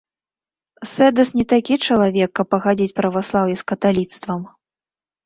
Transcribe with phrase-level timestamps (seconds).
[0.93, 4.41] Сэдас не такі чалавек, каб пагадзіць праваслаўе з каталіцтвам.